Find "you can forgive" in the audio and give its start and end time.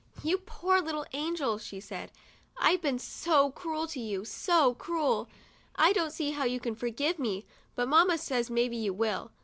6.43-7.19